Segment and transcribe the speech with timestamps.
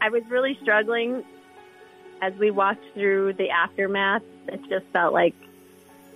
[0.00, 1.24] I was really struggling
[2.22, 4.22] as we walked through the aftermath.
[4.48, 5.34] It just felt like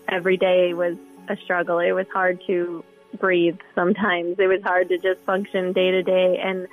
[0.08, 0.96] every day was
[1.28, 1.78] a struggle.
[1.78, 2.84] It was hard to
[3.18, 4.36] breathe sometimes.
[4.38, 6.66] It was hard to just function day to day, and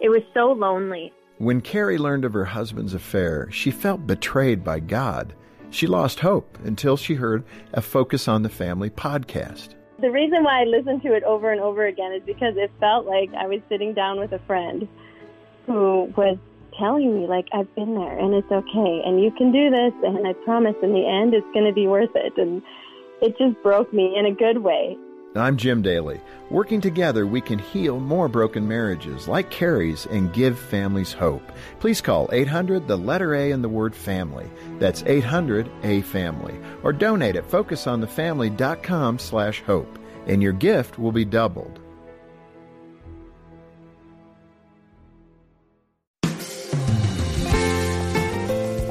[0.00, 1.12] it was so lonely.
[1.38, 5.34] When Carrie learned of her husband's affair, she felt betrayed by God.
[5.70, 9.74] She lost hope until she heard a Focus on the Family podcast.
[10.00, 13.06] The reason why I listened to it over and over again is because it felt
[13.06, 14.88] like I was sitting down with a friend
[15.66, 16.38] who was
[16.78, 20.26] telling me, like, I've been there and it's okay and you can do this and
[20.26, 22.36] I promise in the end it's going to be worth it.
[22.36, 22.62] And
[23.22, 24.96] it just broke me in a good way.
[25.36, 26.20] I'm Jim Daly.
[26.48, 31.50] Working together, we can heal more broken marriages like Carrie's and give families hope.
[31.80, 34.48] Please call 800 the letter A in the word family.
[34.78, 36.54] That's 800 A family.
[36.84, 39.98] Or donate at focusonthefamily.com slash hope.
[40.28, 41.80] And your gift will be doubled.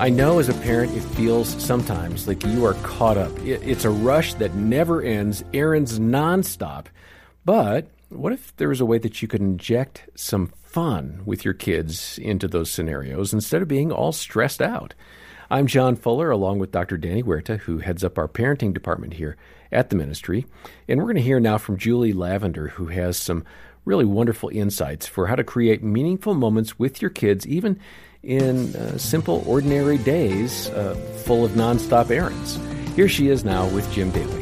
[0.03, 3.31] I know as a parent, it feels sometimes like you are caught up.
[3.39, 6.87] It's a rush that never ends, errands nonstop.
[7.45, 11.53] But what if there was a way that you could inject some fun with your
[11.53, 14.93] kids into those scenarios instead of being all stressed out?
[15.49, 16.97] I'm John Fuller, along with Dr.
[16.97, 19.37] Danny Huerta, who heads up our parenting department here
[19.71, 20.45] at the ministry.
[20.85, 23.45] And we're going to hear now from Julie Lavender, who has some
[23.85, 27.79] really wonderful insights for how to create meaningful moments with your kids, even
[28.23, 32.57] in uh, simple, ordinary days uh, full of nonstop errands.
[32.95, 34.41] Here she is now with Jim Daly.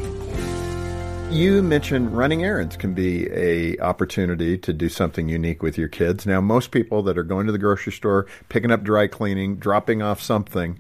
[1.32, 6.26] You mentioned running errands can be a opportunity to do something unique with your kids.
[6.26, 10.02] Now, most people that are going to the grocery store, picking up dry cleaning, dropping
[10.02, 10.78] off something,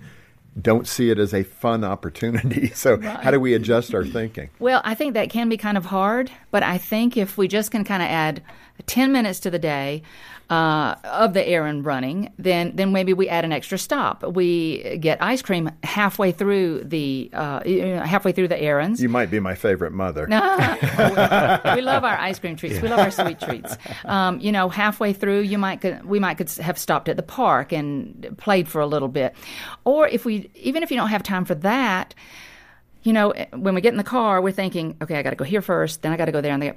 [0.59, 2.71] don't see it as a fun opportunity.
[2.81, 3.19] So, right.
[3.19, 4.49] how do we adjust our thinking?
[4.57, 7.69] Well, I think that can be kind of hard, but I think if we just
[7.69, 8.41] can kind of add
[8.88, 10.02] 10 minutes to the day
[10.52, 14.22] uh, of the errand running, then then maybe we add an extra stop.
[14.22, 17.63] We get ice cream halfway through the uh,
[18.03, 19.02] halfway through the errands.
[19.02, 20.28] You might be my favorite mother.
[20.28, 20.35] we,
[21.75, 22.75] we love our ice cream treats.
[22.75, 22.81] Yeah.
[22.81, 23.78] We love our sweet treats.
[24.03, 27.72] Um, you know, halfway through, you might we might could have stopped at the park
[27.72, 29.34] and played for a little bit,
[29.85, 32.13] or if we even if you don't have time for that
[33.03, 35.44] you know, when we get in the car, we're thinking, okay, I got to go
[35.44, 36.74] here first, then I got to go there, and they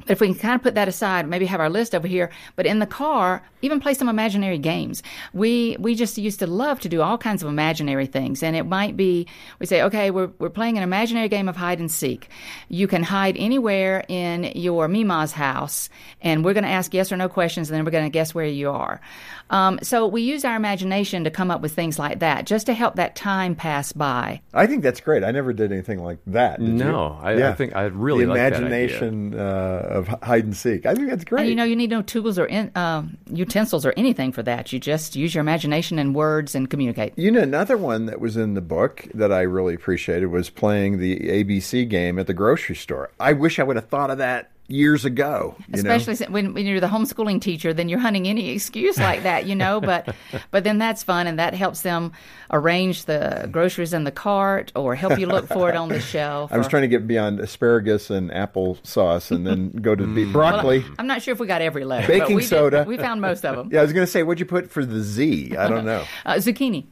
[0.00, 2.30] but if we can kind of put that aside, maybe have our list over here,
[2.54, 5.02] but in the car, even play some imaginary games.
[5.32, 8.64] We we just used to love to do all kinds of imaginary things, and it
[8.64, 9.26] might be
[9.58, 12.28] we say, okay, we're we're playing an imaginary game of hide and seek.
[12.68, 15.88] You can hide anywhere in your Mima's house,
[16.20, 18.34] and we're going to ask yes or no questions, and then we're going to guess
[18.34, 19.00] where you are.
[19.48, 22.74] Um, so we use our imagination to come up with things like that, just to
[22.74, 24.40] help that time pass by.
[24.52, 25.22] I think that's great.
[25.22, 26.60] I never did anything like that.
[26.60, 27.50] no, I, yeah.
[27.50, 30.86] I, think I really the like imagination uh, of hide and seek.
[30.86, 31.42] I think that's great.
[31.42, 34.72] And you know, you need no tools or in, uh, utensils or anything for that.
[34.72, 37.14] You just use your imagination and words and communicate.
[37.16, 40.98] You know, another one that was in the book that I really appreciated was playing
[40.98, 43.10] the ABC game at the grocery store.
[43.20, 45.56] I wish I would have thought of that years ago.
[45.72, 46.32] Especially know?
[46.32, 49.80] when, when you're the homeschooling teacher, then you're hunting any excuse like that, you know.
[49.80, 50.14] But
[50.50, 52.12] but then that's fun, and that helps them
[52.50, 56.52] arrange the groceries in the cart or help you look for it on the shelf.
[56.52, 60.32] I was trying to get beyond asparagus and apple sauce, and then go to mm.
[60.32, 60.80] broccoli.
[60.80, 62.06] Well, I'm not sure if we got every letter.
[62.06, 62.78] Baking we soda.
[62.78, 63.70] Did, we found most of them.
[63.72, 65.56] Yeah, I was going to say, what'd you put for the Z?
[65.56, 66.04] I don't know.
[66.24, 66.86] uh, zucchini.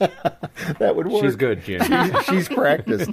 [0.78, 1.22] that would work.
[1.22, 1.82] She's good, Jim.
[1.82, 3.10] she's, she's practiced.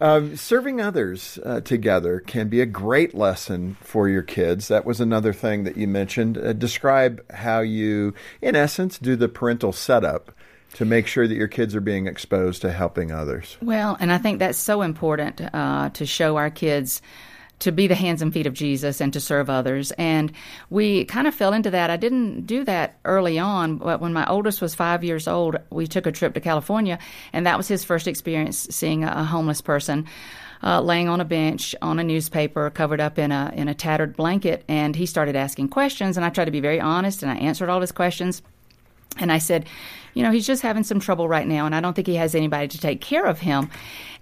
[0.00, 4.68] Um, serving others uh, together can be a great lesson for your kids.
[4.68, 6.36] That was another thing that you mentioned.
[6.36, 10.32] Uh, describe how you, in essence, do the parental setup
[10.74, 13.56] to make sure that your kids are being exposed to helping others.
[13.62, 17.00] Well, and I think that's so important uh, to show our kids
[17.64, 19.90] to be the hands and feet of Jesus and to serve others.
[19.92, 20.30] And
[20.68, 21.88] we kind of fell into that.
[21.88, 25.86] I didn't do that early on, but when my oldest was five years old, we
[25.86, 26.98] took a trip to California,
[27.32, 30.06] and that was his first experience seeing a homeless person.
[30.62, 34.16] Uh, laying on a bench on a newspaper, covered up in a in a tattered
[34.16, 36.16] blanket, and he started asking questions.
[36.16, 38.40] And I tried to be very honest, and I answered all his questions.
[39.18, 39.66] And I said,
[40.14, 42.34] you know, he's just having some trouble right now, and I don't think he has
[42.34, 43.68] anybody to take care of him.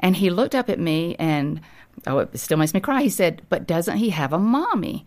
[0.01, 1.61] And he looked up at me and
[2.07, 3.03] oh, it still makes me cry.
[3.03, 5.07] He said, but doesn't he have a mommy?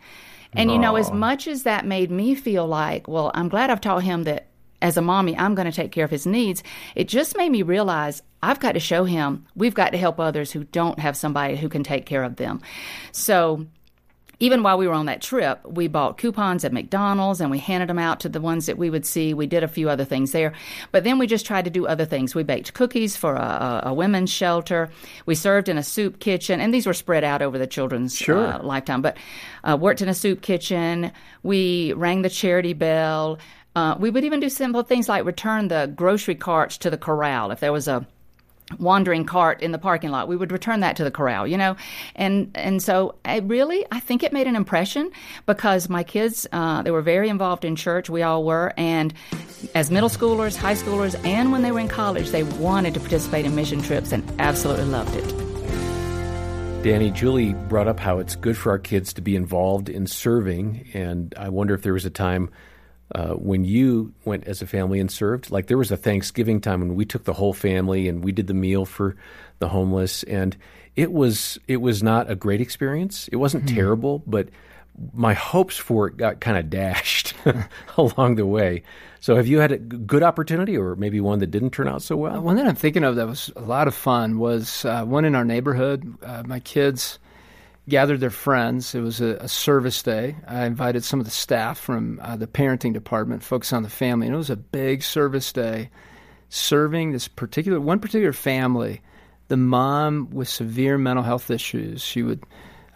[0.54, 3.82] And, you know, as much as that made me feel like, well, I'm glad I've
[3.82, 4.48] taught him that
[4.82, 6.64] as a mommy, I'm going to take care of his needs,
[6.96, 10.52] it just made me realize I've got to show him we've got to help others
[10.52, 12.62] who don't have somebody who can take care of them.
[13.12, 13.66] So
[14.40, 17.90] even while we were on that trip, we bought coupons at McDonald's and we handed
[17.90, 19.34] them out to the ones that we would see.
[19.34, 20.54] We did a few other things there.
[20.92, 22.36] But then we just tried to do other things.
[22.36, 24.90] We baked cookies for a, a women's shelter.
[25.26, 28.46] We served in a soup kitchen, and these were spread out over the children's sure.
[28.46, 29.02] uh, lifetime.
[29.02, 29.18] But
[29.64, 31.12] uh, worked in a soup kitchen.
[31.44, 33.40] We rang the charity bell.
[33.76, 37.52] Uh, we would even do simple things like return the grocery carts to the corral
[37.52, 38.08] if there was a
[38.80, 40.28] wandering cart in the parking lot.
[40.28, 41.76] We would return that to the corral you know?
[42.16, 45.12] And and so I really i think it made an impression
[45.46, 49.14] because my kids uh, they were very involved in church we all were and
[49.74, 53.46] as middle schoolers high schoolers and when they were in college they wanted to participate
[53.46, 55.46] in mission trips and absolutely loved it.
[56.84, 60.88] Danny, Julie brought up how it's good for our kids to be involved in serving,
[60.94, 62.52] and I wonder if there was a time
[63.14, 65.52] uh, when you went as a family and served.
[65.52, 68.48] Like there was a Thanksgiving time when we took the whole family and we did
[68.48, 69.16] the meal for
[69.60, 70.58] the homeless, and
[70.96, 73.28] it was it was not a great experience.
[73.32, 73.76] It wasn't mm-hmm.
[73.76, 74.50] terrible, but
[75.14, 77.34] my hopes for it got kind of dashed
[77.98, 78.84] along the way.
[79.20, 82.16] So, have you had a good opportunity, or maybe one that didn't turn out so
[82.16, 82.40] well?
[82.42, 85.36] One that I'm thinking of that was a lot of fun was uh, one in
[85.36, 86.18] our neighborhood.
[86.24, 87.20] Uh, my kids
[87.88, 88.96] gathered their friends.
[88.96, 90.36] It was a, a, service day.
[90.48, 94.28] I invited some of the staff from uh, the parenting department, focus on the family,
[94.28, 95.90] and it was a big service day,
[96.50, 99.02] serving this particular one particular family.
[99.48, 102.02] The mom with severe mental health issues.
[102.02, 102.44] She would.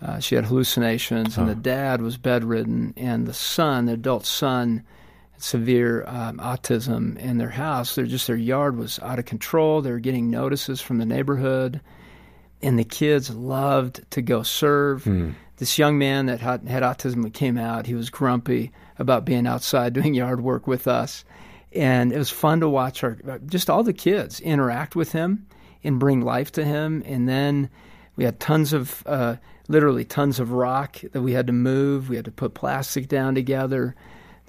[0.01, 1.53] Uh, she had hallucinations, and oh.
[1.53, 4.81] the dad was bedridden, and the son, the adult son,
[5.39, 7.95] severe um, autism in their house.
[7.95, 9.81] They're just their yard was out of control.
[9.81, 11.81] They were getting notices from the neighborhood,
[12.61, 15.03] and the kids loved to go serve.
[15.03, 15.35] Mm.
[15.57, 17.85] This young man that had, had autism came out.
[17.85, 21.25] He was grumpy about being outside doing yard work with us,
[21.73, 25.45] and it was fun to watch our just all the kids interact with him
[25.83, 27.03] and bring life to him.
[27.05, 27.69] And then
[28.15, 29.35] we had tons of uh,
[29.67, 32.09] literally tons of rock that we had to move.
[32.09, 33.95] We had to put plastic down together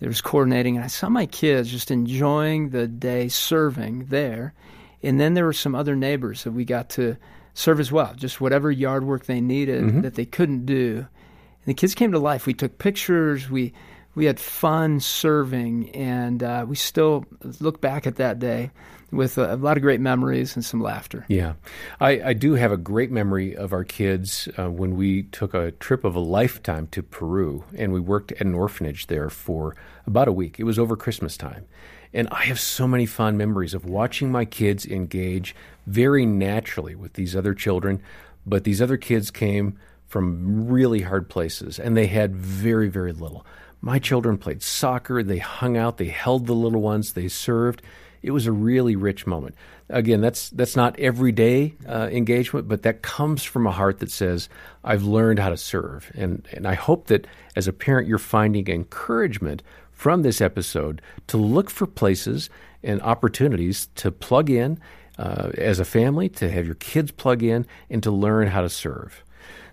[0.00, 4.54] there was coordinating, and I saw my kids just enjoying the day serving there.
[5.02, 7.16] And then there were some other neighbors that we got to
[7.60, 10.00] serve as well, just whatever yard work they needed mm-hmm.
[10.00, 11.06] that they couldn't do.
[11.06, 12.46] And the kids came to life.
[12.46, 13.50] We took pictures.
[13.50, 13.74] We
[14.20, 17.24] we had fun serving, and uh, we still
[17.58, 18.70] look back at that day
[19.10, 21.24] with a, a, lot of great memories and some laughter.
[21.26, 21.54] Yeah,
[22.00, 25.70] I, I do have a great memory of our kids uh, when we took a
[25.70, 29.74] trip of a lifetime to Peru, and we worked at an orphanage there for
[30.06, 30.60] about a week.
[30.60, 31.64] It was over Christmas time.
[32.12, 35.56] And I have so many fond memories of watching my kids engage
[35.86, 38.02] very naturally with these other children,
[38.44, 39.78] but these other kids came
[40.08, 43.46] from really hard places and they had very, very little.
[43.80, 47.82] My children played soccer, they hung out, they held the little ones, they served.
[48.22, 49.54] It was a really rich moment.
[49.88, 54.48] Again, that's that's not everyday uh, engagement, but that comes from a heart that says,
[54.84, 58.68] "I've learned how to serve," and and I hope that as a parent, you're finding
[58.68, 62.50] encouragement from this episode to look for places
[62.82, 64.78] and opportunities to plug in
[65.18, 68.68] uh, as a family, to have your kids plug in, and to learn how to
[68.68, 69.24] serve.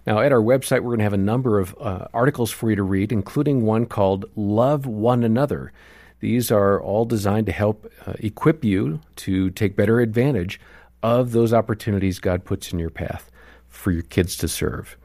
[0.07, 2.77] Now, at our website, we're going to have a number of uh, articles for you
[2.77, 5.73] to read, including one called Love One Another.
[6.21, 10.61] These are all designed to help uh, equip you to take better advantage
[11.03, 13.29] of those opportunities God puts in your path
[13.67, 14.95] for your kids to serve.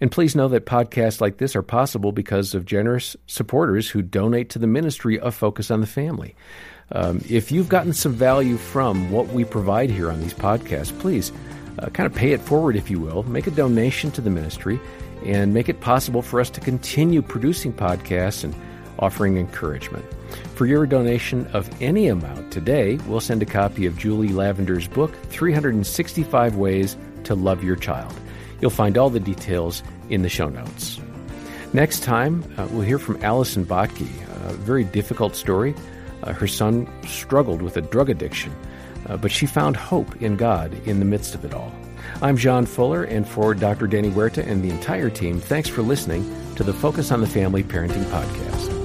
[0.00, 4.50] And please know that podcasts like this are possible because of generous supporters who donate
[4.50, 6.34] to the ministry of Focus on the Family.
[6.90, 11.30] Um, if you've gotten some value from what we provide here on these podcasts, please
[11.80, 13.22] uh, kind of pay it forward, if you will.
[13.24, 14.80] Make a donation to the ministry
[15.24, 18.54] and make it possible for us to continue producing podcasts and
[18.98, 20.04] offering encouragement.
[20.54, 25.14] For your donation of any amount today, we'll send a copy of Julie Lavender's book,
[25.30, 28.14] 365 Ways to Love Your Child.
[28.60, 31.00] You'll find all the details in the show notes.
[31.72, 34.08] Next time, uh, we'll hear from Allison Bottke,
[34.48, 35.74] a very difficult story.
[36.22, 38.54] Uh, her son struggled with a drug addiction,
[39.06, 41.72] uh, but she found hope in God in the midst of it all.
[42.22, 43.86] I'm John Fuller, and for Dr.
[43.86, 46.24] Danny Huerta and the entire team, thanks for listening
[46.56, 48.80] to the Focus on the Family Parenting Podcast.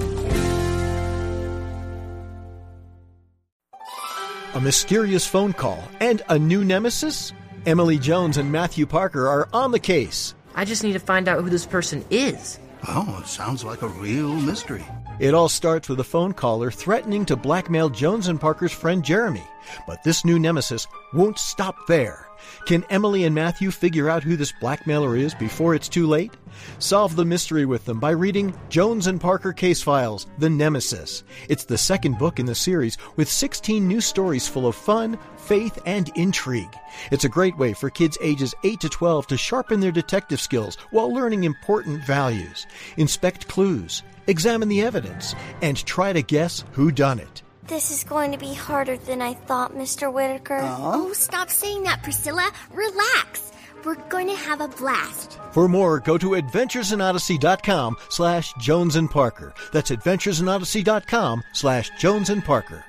[4.56, 7.34] a mysterious phone call, and a new nemesis?
[7.66, 10.34] Emily Jones and Matthew Parker are on the case.
[10.54, 12.58] I just need to find out who this person is.
[12.88, 14.82] Oh, it sounds like a real mystery.
[15.18, 19.44] It all starts with a phone caller threatening to blackmail Jones and Parker's friend Jeremy.
[19.86, 22.28] But this new nemesis won't stop there.
[22.66, 26.32] Can Emily and Matthew figure out who this blackmailer is before it's too late?
[26.78, 31.24] Solve the mystery with them by reading Jones and Parker Case Files The Nemesis.
[31.48, 35.78] It's the second book in the series with 16 new stories full of fun, faith,
[35.86, 36.76] and intrigue.
[37.10, 40.76] It's a great way for kids ages 8 to 12 to sharpen their detective skills
[40.90, 42.66] while learning important values.
[42.98, 47.42] Inspect clues, examine the evidence, and try to guess who done it.
[47.66, 50.12] This is going to be harder than I thought, Mr.
[50.12, 50.58] Whittaker.
[50.58, 50.92] Uh-huh.
[50.94, 52.50] Oh, stop saying that, Priscilla.
[52.72, 53.50] Relax.
[53.84, 55.38] We're going to have a blast.
[55.52, 59.54] For more, go to adventuresinodyssey.com slash Jones and Parker.
[59.72, 62.84] That's adventuresinodyssey.com slash Jones and Parker.